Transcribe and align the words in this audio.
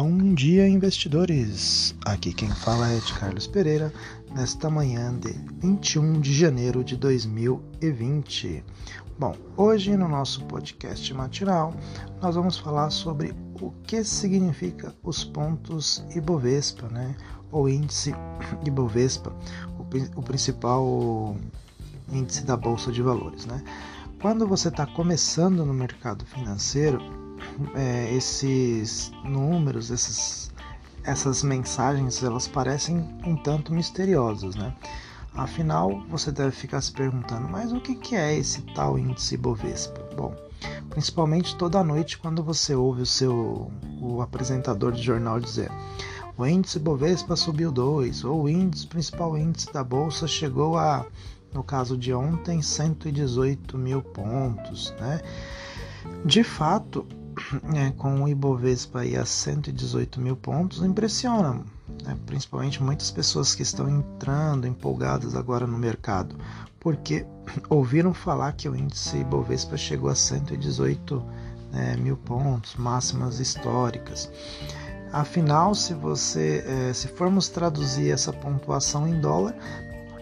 Bom 0.00 0.32
dia, 0.32 0.68
investidores! 0.68 1.92
Aqui 2.04 2.32
quem 2.32 2.48
fala 2.48 2.88
é 2.88 3.00
de 3.00 3.12
Carlos 3.14 3.48
Pereira, 3.48 3.92
nesta 4.32 4.70
manhã 4.70 5.12
de 5.18 5.32
21 5.60 6.20
de 6.20 6.32
janeiro 6.32 6.84
de 6.84 6.96
2020. 6.96 8.62
Bom, 9.18 9.34
hoje 9.56 9.96
no 9.96 10.06
nosso 10.06 10.44
podcast 10.44 11.12
matinal 11.12 11.74
nós 12.22 12.36
vamos 12.36 12.56
falar 12.56 12.90
sobre 12.90 13.34
o 13.60 13.72
que 13.82 14.04
significa 14.04 14.94
os 15.02 15.24
pontos 15.24 16.06
Ibovespa, 16.14 16.86
né? 16.90 17.16
Ou 17.50 17.68
índice 17.68 18.14
Ibovespa, 18.64 19.34
o, 19.76 20.20
o 20.20 20.22
principal 20.22 21.36
índice 22.12 22.44
da 22.44 22.56
Bolsa 22.56 22.92
de 22.92 23.02
Valores, 23.02 23.46
né? 23.46 23.64
Quando 24.22 24.46
você 24.46 24.68
está 24.68 24.86
começando 24.86 25.64
no 25.64 25.74
mercado 25.74 26.24
financeiro, 26.24 27.27
é, 27.74 28.14
esses 28.14 29.12
números, 29.24 29.90
esses, 29.90 30.50
essas 31.04 31.42
mensagens, 31.42 32.22
elas 32.22 32.46
parecem 32.46 32.98
um 33.24 33.36
tanto 33.36 33.72
misteriosas, 33.72 34.54
né? 34.54 34.74
Afinal, 35.34 36.02
você 36.08 36.32
deve 36.32 36.50
ficar 36.50 36.80
se 36.80 36.90
perguntando, 36.90 37.48
mas 37.48 37.72
o 37.72 37.80
que, 37.80 38.16
é 38.16 38.36
esse 38.36 38.62
tal 38.74 38.98
índice 38.98 39.36
Bovespa? 39.36 40.00
Bom, 40.16 40.34
principalmente 40.90 41.56
toda 41.56 41.84
noite 41.84 42.18
quando 42.18 42.42
você 42.42 42.74
ouve 42.74 43.02
o 43.02 43.06
seu 43.06 43.70
o 44.00 44.20
apresentador 44.22 44.92
de 44.92 45.02
jornal 45.02 45.38
dizer 45.38 45.70
o 46.38 46.46
índice 46.46 46.78
Bovespa 46.78 47.34
subiu 47.34 47.72
2, 47.72 48.22
ou 48.22 48.44
o 48.44 48.48
índice, 48.48 48.86
principal 48.86 49.36
índice 49.36 49.72
da 49.72 49.82
bolsa 49.82 50.28
chegou 50.28 50.78
a, 50.78 51.04
no 51.52 51.64
caso 51.64 51.98
de 51.98 52.14
ontem, 52.14 52.62
118 52.62 53.76
mil 53.76 54.00
pontos, 54.00 54.94
né? 55.00 55.20
De 56.24 56.44
fato, 56.44 57.04
é, 57.74 57.90
com 57.92 58.22
o 58.22 58.28
Ibovespa 58.28 59.00
aí 59.00 59.16
a 59.16 59.24
118 59.24 60.20
mil 60.20 60.36
pontos 60.36 60.82
impressiona, 60.82 61.60
né? 62.04 62.16
principalmente 62.26 62.82
muitas 62.82 63.10
pessoas 63.10 63.54
que 63.54 63.62
estão 63.62 63.88
entrando 63.88 64.66
empolgadas 64.66 65.34
agora 65.34 65.66
no 65.66 65.78
mercado, 65.78 66.36
porque 66.80 67.26
ouviram 67.68 68.12
falar 68.12 68.52
que 68.52 68.68
o 68.68 68.76
índice 68.76 69.18
Ibovespa 69.18 69.76
chegou 69.76 70.10
a 70.10 70.14
118 70.14 71.22
né, 71.72 71.96
mil 71.96 72.16
pontos, 72.16 72.74
máximas 72.76 73.40
históricas. 73.40 74.30
Afinal, 75.12 75.74
se 75.74 75.94
você, 75.94 76.64
é, 76.66 76.92
se 76.92 77.08
formos 77.08 77.48
traduzir 77.48 78.10
essa 78.10 78.32
pontuação 78.32 79.08
em 79.08 79.20
dólar, 79.20 79.54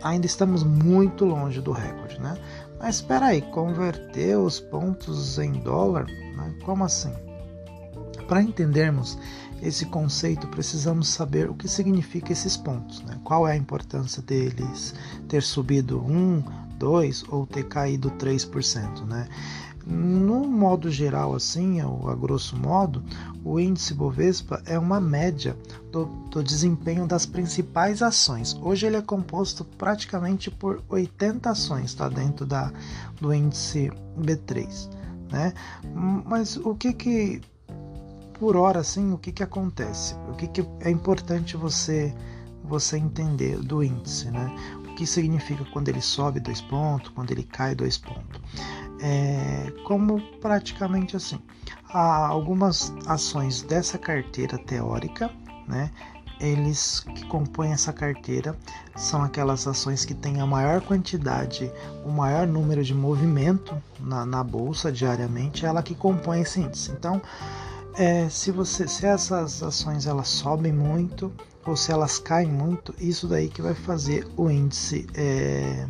ainda 0.02 0.26
estamos 0.26 0.62
muito 0.62 1.24
longe 1.24 1.60
do 1.60 1.72
recorde, 1.72 2.20
né? 2.20 2.36
Mas 2.78 2.96
espera 2.96 3.26
aí, 3.26 3.42
converter 3.42 4.36
os 4.36 4.60
pontos 4.60 5.38
em 5.38 5.52
dólar, 5.52 6.06
né? 6.06 6.54
como 6.64 6.84
assim? 6.84 7.12
Para 8.28 8.42
entendermos 8.42 9.18
esse 9.62 9.86
conceito, 9.86 10.46
precisamos 10.48 11.08
saber 11.08 11.48
o 11.48 11.54
que 11.54 11.68
significa 11.68 12.32
esses 12.32 12.56
pontos, 12.56 13.02
né? 13.02 13.18
qual 13.24 13.48
é 13.48 13.52
a 13.52 13.56
importância 13.56 14.22
deles 14.22 14.94
ter 15.28 15.42
subido 15.42 16.00
1, 16.00 16.44
2 16.78 17.24
ou 17.28 17.46
ter 17.46 17.64
caído 17.64 18.10
3%. 18.12 19.06
Né? 19.06 19.26
No 19.88 20.48
modo 20.48 20.90
geral, 20.90 21.32
assim, 21.32 21.80
a 21.80 22.14
grosso 22.16 22.56
modo, 22.56 23.04
o 23.44 23.60
índice 23.60 23.94
Bovespa 23.94 24.60
é 24.66 24.76
uma 24.76 25.00
média 25.00 25.56
do, 25.92 26.06
do, 26.28 26.42
desempenho 26.42 27.06
das 27.06 27.24
principais 27.24 28.02
ações. 28.02 28.56
Hoje 28.60 28.84
ele 28.84 28.96
é 28.96 29.02
composto 29.02 29.64
praticamente 29.64 30.50
por 30.50 30.82
80 30.88 31.48
ações, 31.48 31.84
está 31.84 32.08
dentro 32.08 32.44
da, 32.44 32.72
do 33.20 33.32
índice 33.32 33.92
B3. 34.18 34.90
Né? 35.30 35.54
Mas 36.24 36.56
o 36.56 36.74
que 36.74 36.92
que, 36.92 37.40
por 38.40 38.56
hora, 38.56 38.80
assim, 38.80 39.12
o 39.12 39.18
que 39.18 39.30
que 39.30 39.44
acontece? 39.44 40.16
O 40.28 40.34
que 40.34 40.48
que 40.48 40.66
é 40.80 40.90
importante 40.90 41.56
você 41.56 42.12
você 42.64 42.98
entender 42.98 43.60
do 43.60 43.80
índice, 43.80 44.28
né? 44.28 44.52
O 44.78 44.96
que 44.96 45.06
significa 45.06 45.64
quando 45.66 45.88
ele 45.88 46.00
sobe 46.00 46.40
dois 46.40 46.60
pontos, 46.60 47.10
quando 47.10 47.30
ele 47.30 47.44
cai 47.44 47.76
dois 47.76 47.96
pontos 47.96 48.40
é, 49.00 49.72
como 49.84 50.20
praticamente 50.40 51.16
assim. 51.16 51.38
Há 51.88 52.26
algumas 52.26 52.92
ações 53.06 53.62
dessa 53.62 53.98
carteira 53.98 54.58
teórica, 54.58 55.30
né? 55.66 55.90
Eles 56.38 57.00
que 57.00 57.24
compõem 57.26 57.72
essa 57.72 57.94
carteira 57.94 58.54
são 58.94 59.22
aquelas 59.22 59.66
ações 59.66 60.04
que 60.04 60.12
têm 60.12 60.40
a 60.40 60.46
maior 60.46 60.82
quantidade, 60.82 61.72
o 62.04 62.10
maior 62.10 62.46
número 62.46 62.84
de 62.84 62.94
movimento 62.94 63.74
na, 63.98 64.26
na 64.26 64.44
bolsa 64.44 64.92
diariamente, 64.92 65.64
ela 65.64 65.82
que 65.82 65.94
compõe 65.94 66.42
esse 66.42 66.60
índice. 66.60 66.90
Então, 66.90 67.22
é, 67.96 68.28
se 68.28 68.50
você 68.50 68.86
se 68.86 69.06
essas 69.06 69.62
ações 69.62 70.06
elas 70.06 70.28
sobem 70.28 70.72
muito 70.72 71.32
ou 71.66 71.76
se 71.76 71.90
elas 71.90 72.18
caem 72.18 72.50
muito, 72.50 72.94
isso 72.98 73.26
daí 73.26 73.48
que 73.48 73.60
vai 73.60 73.74
fazer 73.74 74.26
o 74.36 74.48
índice 74.48 75.06
é, 75.14 75.86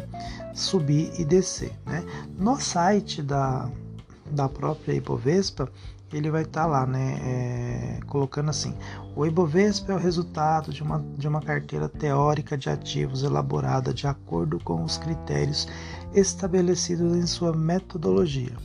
subir 0.55 1.13
e 1.19 1.25
descer. 1.25 1.73
Né? 1.85 2.03
No 2.39 2.59
site 2.59 3.23
da, 3.23 3.71
da 4.31 4.49
própria 4.49 4.95
Ibovespa, 4.95 5.71
ele 6.13 6.31
vai 6.31 6.43
estar 6.43 6.63
tá 6.63 6.67
lá, 6.67 6.87
né, 6.87 7.19
é, 7.21 8.01
colocando 8.07 8.49
assim: 8.49 8.75
o 9.15 9.27
Ibovespa 9.27 9.93
é 9.93 9.97
o 9.97 9.99
resultado 9.99 10.73
de 10.73 10.83
uma, 10.83 11.05
de 11.19 11.29
uma 11.29 11.43
carteira 11.43 11.89
teórica 11.89 12.57
de 12.57 12.71
ativos 12.71 13.23
elaborada 13.23 13.93
de 13.93 14.07
acordo 14.07 14.59
com 14.61 14.83
os 14.83 14.97
critérios 14.97 15.69
estabelecidos 16.15 17.17
em 17.17 17.27
sua 17.27 17.53
metodologia. 17.53 18.57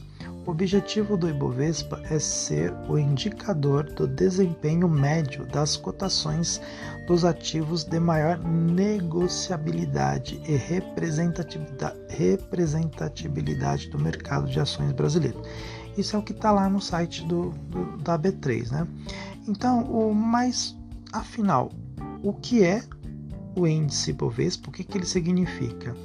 O 0.46 0.52
objetivo 0.52 1.16
do 1.16 1.30
Ibovespa 1.30 2.02
é 2.10 2.18
ser 2.18 2.74
o 2.90 2.98
indicador 2.98 3.84
do 3.84 4.08
desempenho 4.08 4.90
médio 4.90 5.46
das 5.46 5.78
cotações 5.78 6.60
dos 7.06 7.24
ativos 7.24 7.84
de 7.84 8.00
maior 8.00 8.40
negociabilidade 8.40 10.42
e 10.44 10.56
representatividade, 10.56 12.00
do 13.92 14.00
mercado 14.00 14.50
de 14.50 14.60
ações 14.60 14.92
brasileiro. 14.94 15.40
Isso 15.96 16.16
é 16.16 16.20
o 16.20 16.24
que 16.24 16.32
está 16.32 16.52
lá 16.52 16.68
no 16.68 16.82
site 16.82 17.24
do, 17.26 17.52
do, 17.70 17.98
da 17.98 18.18
B3, 18.18 18.72
né? 18.72 18.88
Então, 19.48 19.84
o 19.84 20.12
mais 20.14 20.76
afinal, 21.12 21.72
o 22.24 22.34
que 22.34 22.64
é 22.64 22.84
o 23.56 23.68
índice 23.68 24.10
Ibovespa? 24.10 24.70
O 24.70 24.72
que, 24.72 24.84
que 24.84 24.98
ele 24.98 25.06
significa? 25.06 25.96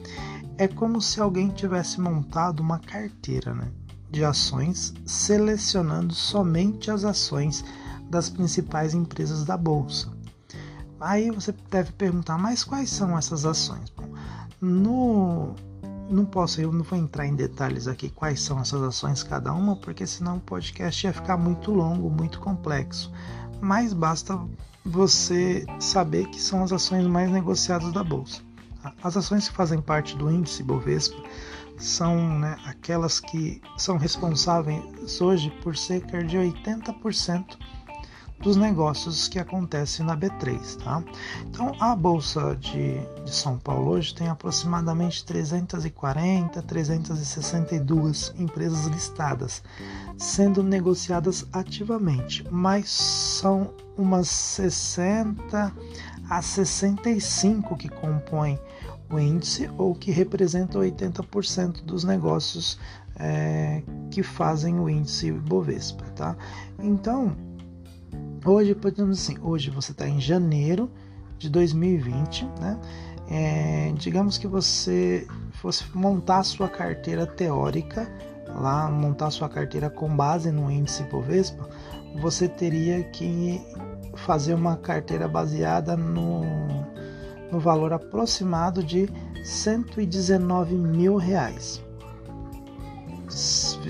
É 0.59 0.69
como 0.69 1.01
se 1.01 1.21
alguém 1.21 1.49
tivesse 1.49 1.99
montado 2.01 2.61
uma 2.61 2.79
carteira, 2.79 3.55
né? 3.55 3.71
De 4.17 4.25
ações, 4.25 4.95
selecionando 5.05 6.15
somente 6.15 6.91
as 6.91 7.05
ações 7.05 7.63
das 8.09 8.31
principais 8.31 8.95
empresas 8.95 9.45
da 9.45 9.59
bolsa. 9.59 10.11
Aí 10.99 11.31
você 11.31 11.55
deve 11.71 11.93
perguntar, 11.93 12.39
mas 12.39 12.65
quais 12.65 12.89
são 12.89 13.19
essas 13.19 13.45
ações? 13.45 13.91
Bom, 13.91 14.09
no 14.59 15.55
não 16.09 16.25
posso, 16.25 16.61
eu 16.61 16.73
não 16.73 16.85
vou 16.85 16.99
entrar 16.99 17.27
em 17.27 17.35
detalhes 17.35 17.89
aqui 17.89 18.09
quais 18.09 18.41
são 18.41 18.59
essas 18.61 18.81
ações 18.81 19.23
cada 19.23 19.53
uma, 19.53 19.77
porque 19.77 20.07
senão 20.07 20.37
o 20.37 20.41
podcast 20.41 21.07
ia 21.07 21.13
ficar 21.13 21.37
muito 21.37 21.71
longo, 21.73 22.09
muito 22.09 22.41
complexo. 22.41 23.13
Mas 23.61 23.93
basta 23.93 24.39
você 24.85 25.67
saber 25.79 26.29
que 26.29 26.41
são 26.41 26.63
as 26.63 26.73
ações 26.73 27.07
mais 27.07 27.31
negociadas 27.31 27.93
da 27.93 28.05
bolsa. 28.05 28.46
As 29.03 29.17
ações 29.17 29.49
que 29.49 29.55
fazem 29.55 29.81
parte 29.81 30.17
do 30.17 30.31
índice 30.31 30.63
Bovespa 30.63 31.17
são 31.79 32.39
né, 32.39 32.57
aquelas 32.65 33.21
que 33.21 33.61
são 33.77 33.97
responsáveis 33.97 35.21
hoje 35.21 35.51
por 35.63 35.77
cerca 35.77 36.23
de 36.23 36.37
80% 36.37 37.59
dos 38.41 38.57
negócios 38.57 39.29
que 39.29 39.39
acontecem 39.39 40.05
na 40.05 40.17
B3. 40.17 40.77
Tá? 40.83 41.03
Então, 41.43 41.75
a 41.81 41.95
Bolsa 41.97 42.57
de, 42.57 43.01
de 43.25 43.35
São 43.35 43.59
Paulo 43.59 43.93
hoje 43.93 44.15
tem 44.15 44.29
aproximadamente 44.29 45.25
340, 45.25 46.63
362 46.63 48.35
empresas 48.39 48.87
listadas, 48.87 49.63
sendo 50.19 50.63
negociadas 50.63 51.47
ativamente, 51.53 52.45
mas 52.51 52.91
são 52.91 53.75
umas 53.97 54.29
60 54.29 55.73
a 56.29 56.43
65 56.43 57.77
que 57.77 57.89
compõem 57.89 58.59
o 59.11 59.19
índice 59.19 59.71
ou 59.79 59.95
que 59.95 60.11
representa 60.11 60.79
80% 60.79 61.83
dos 61.85 62.05
negócios 62.05 62.79
é, 63.19 63.83
que 64.11 64.23
fazem 64.23 64.79
o 64.79 64.89
índice 64.89 65.31
Bovespa, 65.31 66.05
tá? 66.15 66.37
Então, 66.79 67.37
hoje 68.45 68.75
podemos 68.75 69.21
assim, 69.21 69.37
hoje 69.41 69.71
você 69.71 69.93
está 69.93 70.09
em 70.09 70.21
janeiro 70.21 70.91
de 71.39 71.49
2020, 71.49 72.45
né? 72.61 72.79
É, 73.29 73.93
digamos 73.97 74.39
que 74.39 74.47
você 74.47 75.27
fosse 75.53 75.85
montar 75.97 76.45
sua 76.45 76.69
carteira 76.69 77.27
teórica 77.27 78.09
lá, 78.49 78.91
montar 78.91 79.31
sua 79.31 79.49
carteira 79.49 79.91
com 79.91 80.15
base 80.15 80.51
no 80.51 80.71
índice 80.71 81.03
Bovespa, 81.05 81.69
você 82.21 82.49
teria 82.49 83.03
que 83.05 83.61
fazer 84.17 84.55
uma 84.55 84.77
carteira 84.77 85.29
baseada 85.29 85.97
no 85.97 86.45
no 87.51 87.61
valor 87.61 87.93
aproximado 87.93 88.83
de 88.83 89.09
119 89.45 90.75
mil 90.75 91.17
reais. 91.17 91.83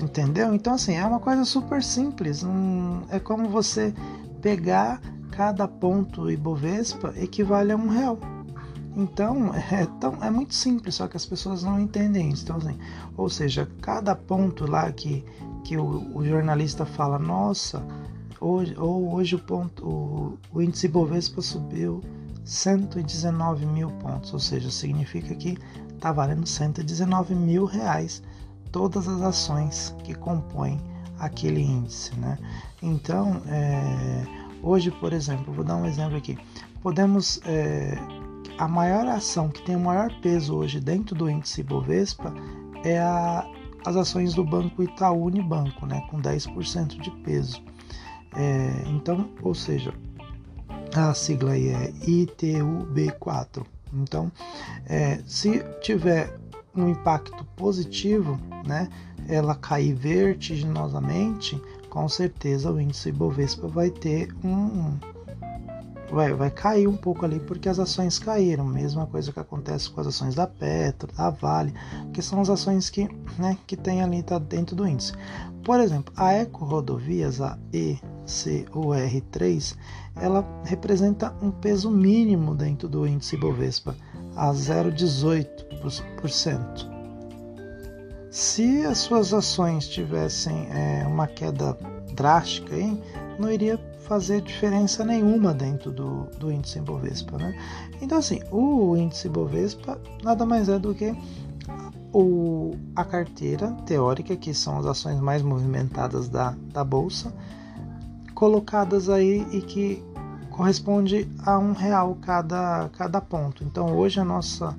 Entendeu? 0.01 0.53
Então, 0.53 0.73
assim, 0.73 0.95
é 0.95 1.05
uma 1.05 1.19
coisa 1.19 1.43
super 1.45 1.81
simples. 1.81 2.43
Um, 2.43 3.01
é 3.09 3.19
como 3.19 3.49
você 3.49 3.93
pegar 4.41 5.01
cada 5.31 5.67
ponto 5.67 6.29
Ibovespa 6.29 7.13
equivale 7.17 7.71
a 7.71 7.75
um 7.75 7.87
real. 7.87 8.19
Então 8.95 9.53
é, 9.71 9.85
tão, 9.99 10.23
é 10.23 10.29
muito 10.31 10.55
simples, 10.55 10.95
só 10.95 11.07
que 11.07 11.15
as 11.15 11.25
pessoas 11.25 11.63
não 11.63 11.79
entendem 11.79 12.29
isso. 12.29 12.43
Então, 12.43 12.57
assim, 12.57 12.77
ou 13.15 13.29
seja, 13.29 13.67
cada 13.81 14.15
ponto 14.15 14.69
lá 14.69 14.91
que, 14.91 15.23
que 15.63 15.77
o, 15.77 16.15
o 16.15 16.25
jornalista 16.25 16.85
fala, 16.85 17.17
nossa, 17.19 17.85
hoje, 18.39 18.75
ou 18.77 19.13
hoje 19.13 19.35
o, 19.35 19.39
ponto, 19.39 19.85
o, 19.85 20.37
o 20.53 20.61
índice 20.61 20.87
Ibovespa 20.87 21.41
subiu 21.41 22.01
119 22.45 23.65
mil 23.65 23.89
pontos, 23.91 24.33
ou 24.33 24.39
seja, 24.39 24.71
significa 24.71 25.35
que 25.35 25.57
está 25.93 26.11
valendo 26.11 26.45
119 26.45 27.35
mil 27.35 27.65
reais 27.65 28.23
todas 28.71 29.07
as 29.07 29.21
ações 29.21 29.95
que 30.03 30.13
compõem 30.13 30.79
aquele 31.19 31.61
índice, 31.61 32.15
né? 32.15 32.37
Então, 32.81 33.41
é, 33.47 34.23
hoje, 34.61 34.91
por 34.91 35.13
exemplo, 35.13 35.53
vou 35.53 35.65
dar 35.65 35.75
um 35.75 35.85
exemplo 35.85 36.17
aqui. 36.17 36.37
Podemos 36.81 37.41
é, 37.45 37.97
a 38.57 38.67
maior 38.67 39.07
ação 39.07 39.49
que 39.49 39.61
tem 39.63 39.75
o 39.75 39.79
maior 39.79 40.11
peso 40.21 40.55
hoje 40.55 40.79
dentro 40.79 41.15
do 41.15 41.29
índice 41.29 41.63
Bovespa 41.63 42.33
é 42.83 42.99
a, 42.99 43.45
as 43.85 43.95
ações 43.95 44.33
do 44.33 44.43
Banco 44.43 44.83
Itaú 44.83 45.25
Unibanco, 45.25 45.85
né, 45.85 46.01
com 46.09 46.21
10% 46.21 46.99
de 46.99 47.11
peso. 47.23 47.61
É, 48.35 48.83
então, 48.87 49.29
ou 49.41 49.53
seja, 49.53 49.93
a 50.95 51.13
sigla 51.13 51.51
aí 51.51 51.69
é 51.69 51.91
ITUB4. 52.05 53.65
Então, 53.93 54.31
é, 54.85 55.19
se 55.25 55.63
tiver 55.81 56.37
um 56.75 56.89
impacto 56.89 57.43
positivo, 57.55 58.39
né, 58.65 58.89
ela 59.27 59.55
cair 59.55 59.93
vertiginosamente, 59.93 61.59
com 61.89 62.07
certeza 62.07 62.71
o 62.71 62.79
índice 62.79 63.09
Ibovespa 63.09 63.67
vai 63.67 63.89
ter 63.89 64.33
um 64.43 64.97
vai, 66.11 66.33
vai 66.33 66.49
cair 66.49 66.87
um 66.87 66.95
pouco 66.95 67.25
ali 67.25 67.39
porque 67.39 67.67
as 67.67 67.79
ações 67.79 68.17
caíram, 68.19 68.65
mesma 68.65 69.05
coisa 69.05 69.31
que 69.31 69.39
acontece 69.39 69.89
com 69.89 69.99
as 69.99 70.07
ações 70.07 70.35
da 70.35 70.47
Petro, 70.47 71.11
da 71.13 71.29
Vale, 71.29 71.73
que 72.13 72.21
são 72.21 72.39
as 72.39 72.49
ações 72.49 72.89
que, 72.89 73.09
né, 73.37 73.57
que 73.65 73.75
tem 73.75 74.01
ali 74.01 74.23
tá 74.23 74.39
dentro 74.39 74.75
do 74.75 74.87
índice. 74.87 75.13
Por 75.63 75.79
exemplo, 75.79 76.13
a 76.15 76.33
Eco 76.33 76.63
Rodovias, 76.63 77.41
a 77.41 77.57
ECOR3, 78.27 79.75
ela 80.15 80.45
representa 80.65 81.33
um 81.41 81.49
peso 81.49 81.89
mínimo 81.89 82.53
dentro 82.53 82.87
do 82.87 83.07
índice 83.07 83.35
Ibovespa, 83.35 83.95
a 84.35 84.51
0,18%. 84.51 86.95
Se 88.29 88.85
as 88.85 88.99
suas 88.99 89.33
ações 89.33 89.87
tivessem 89.87 90.67
é, 90.69 91.07
uma 91.07 91.25
queda 91.25 91.75
drástica, 92.13 92.77
hein, 92.77 93.01
não 93.39 93.51
iria 93.51 93.79
fazer 94.07 94.41
diferença 94.41 95.03
nenhuma 95.03 95.53
dentro 95.53 95.91
do, 95.91 96.23
do 96.37 96.51
índice 96.51 96.79
Bovespa. 96.79 97.37
Né? 97.37 97.55
Então, 98.01 98.17
assim, 98.17 98.39
o 98.51 98.95
índice 98.95 99.27
Bovespa 99.27 99.99
nada 100.23 100.45
mais 100.45 100.69
é 100.69 100.79
do 100.79 100.95
que 100.95 101.13
o, 102.13 102.73
a 102.95 103.03
carteira 103.03 103.71
teórica, 103.85 104.35
que 104.35 104.53
são 104.53 104.79
as 104.79 104.85
ações 104.85 105.19
mais 105.19 105.41
movimentadas 105.41 106.29
da, 106.29 106.55
da 106.71 106.83
bolsa, 106.83 107.33
colocadas 108.37 109.09
aí 109.09 109.47
e 109.51 109.61
que 109.63 110.03
corresponde 110.51 111.27
a 111.43 111.57
um 111.57 111.73
real 111.73 112.15
cada, 112.21 112.87
cada 112.89 113.19
ponto. 113.19 113.63
Então, 113.63 113.97
hoje 113.97 114.19
a 114.19 114.23
nossa 114.23 114.77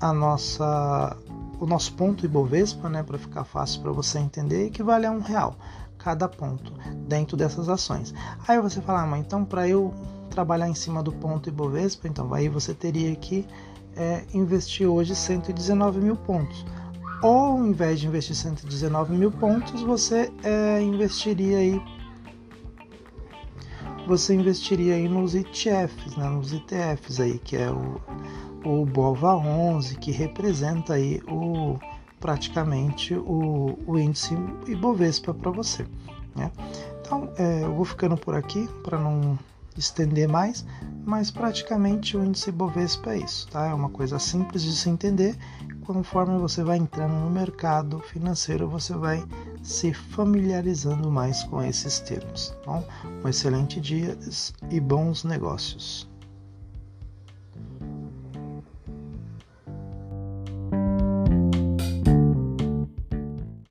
a 0.00 0.14
nossa 0.14 1.14
o 1.60 1.66
nosso 1.66 1.92
ponto 1.92 2.24
Ibovespa, 2.24 2.88
né, 2.88 3.02
para 3.02 3.18
ficar 3.18 3.44
fácil 3.44 3.82
para 3.82 3.92
você 3.92 4.18
entender, 4.18 4.68
equivale 4.68 5.04
a 5.04 5.10
um 5.10 5.20
real 5.20 5.56
cada 5.98 6.26
ponto 6.26 6.72
dentro 7.06 7.36
dessas 7.36 7.68
ações. 7.68 8.14
Aí 8.48 8.58
você 8.58 8.80
fala, 8.80 9.02
ah, 9.02 9.06
mas 9.06 9.20
então 9.20 9.44
para 9.44 9.68
eu 9.68 9.92
trabalhar 10.30 10.70
em 10.70 10.74
cima 10.74 11.02
do 11.02 11.12
ponto 11.12 11.50
Ibovespa, 11.50 12.08
então 12.08 12.32
aí 12.32 12.48
você 12.48 12.72
teria 12.72 13.14
que 13.14 13.46
é, 13.94 14.24
investir 14.32 14.88
hoje 14.88 15.14
119 15.14 16.00
mil 16.00 16.16
pontos. 16.16 16.64
Ou 17.22 17.36
ao 17.36 17.58
invés 17.58 18.00
de 18.00 18.06
investir 18.06 18.34
119 18.34 19.14
mil 19.14 19.30
pontos, 19.30 19.82
você 19.82 20.32
é, 20.42 20.80
investiria 20.80 21.58
aí 21.58 22.01
você 24.06 24.34
investiria 24.34 24.94
aí 24.94 25.08
nos 25.08 25.34
ETFs, 25.34 26.16
né, 26.16 26.28
nos 26.28 26.52
ETFs 26.52 27.20
aí, 27.20 27.38
que 27.38 27.56
é 27.56 27.70
o 27.70 28.00
o 28.64 28.84
BOVA 28.86 29.34
11, 29.34 29.96
que 29.96 30.10
representa 30.10 30.94
aí 30.94 31.20
o, 31.28 31.78
praticamente 32.20 33.14
o, 33.14 33.78
o 33.86 33.98
índice 33.98 34.34
Ibovespa 34.66 35.34
para 35.34 35.50
você. 35.50 35.86
Né? 36.34 36.50
Então, 37.00 37.28
é, 37.36 37.64
eu 37.64 37.74
vou 37.74 37.84
ficando 37.84 38.16
por 38.16 38.34
aqui 38.34 38.68
para 38.82 38.98
não 38.98 39.38
estender 39.80 40.28
mais, 40.28 40.64
mas 41.04 41.30
praticamente 41.30 42.16
o 42.16 42.24
índice 42.24 42.50
Ibovespa 42.50 43.14
é 43.14 43.18
isso, 43.18 43.48
tá? 43.48 43.66
É 43.66 43.74
uma 43.74 43.88
coisa 43.88 44.18
simples 44.18 44.62
de 44.62 44.76
se 44.76 44.88
entender. 44.88 45.36
Conforme 45.84 46.38
você 46.38 46.62
vai 46.62 46.78
entrando 46.78 47.14
no 47.14 47.30
mercado 47.30 47.98
financeiro, 48.00 48.68
você 48.68 48.94
vai 48.94 49.24
se 49.62 49.92
familiarizando 49.92 51.10
mais 51.10 51.42
com 51.44 51.62
esses 51.62 51.98
termos. 52.00 52.54
Então, 52.60 52.84
um 53.24 53.28
excelente 53.28 53.80
dia 53.80 54.16
e 54.70 54.78
bons 54.78 55.24
negócios. 55.24 56.11